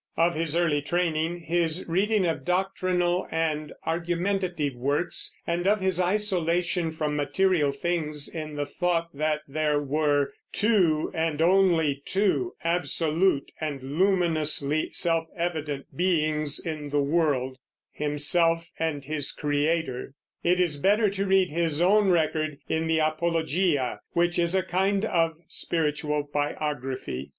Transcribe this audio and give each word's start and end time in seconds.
Of 0.17 0.33
his 0.33 0.57
early 0.57 0.81
training, 0.81 1.41
his 1.41 1.87
reading 1.87 2.25
of 2.25 2.43
doctrinal 2.43 3.27
and 3.29 3.71
argumentative 3.85 4.73
works, 4.73 5.31
and 5.45 5.67
of 5.67 5.79
his 5.79 5.99
isolation 6.01 6.91
from 6.91 7.15
material 7.15 7.71
things 7.71 8.27
in 8.27 8.55
the 8.55 8.65
thought 8.65 9.09
that 9.15 9.41
there 9.47 9.79
were 9.79 10.33
"two 10.51 11.11
and 11.13 11.39
only 11.39 12.01
two 12.03 12.55
absolute 12.63 13.51
and 13.61 13.83
luminously 13.99 14.89
self 14.91 15.27
evident 15.37 15.95
beings 15.95 16.57
in 16.57 16.89
the 16.89 16.99
world," 16.99 17.59
himself 17.91 18.71
and 18.79 19.05
his 19.05 19.31
Creator, 19.31 20.15
it 20.43 20.59
is 20.59 20.77
better 20.77 21.11
to 21.11 21.27
read 21.27 21.51
his 21.51 21.79
own 21.79 22.09
record 22.09 22.57
in 22.67 22.87
the 22.87 22.97
Apologia, 22.97 23.99
which 24.13 24.39
is 24.39 24.55
a 24.55 24.63
kind 24.63 25.05
of 25.05 25.35
spiritual 25.47 26.23
biography. 26.33 27.29